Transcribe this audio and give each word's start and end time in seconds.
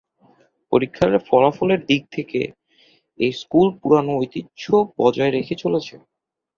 পরীক্ষার 0.71 1.11
ফলাফলের 1.27 1.79
দিক 1.89 2.03
থেকে 2.15 2.39
এ 3.19 3.27
স্কুল 3.39 3.67
পুরানো 3.79 4.11
ঐতিহ্য 4.19 4.63
বজায় 4.99 5.31
রেখে 5.31 5.55
চলেছে। 5.63 5.95